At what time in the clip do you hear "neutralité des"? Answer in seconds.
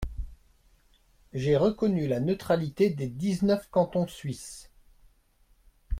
2.19-3.05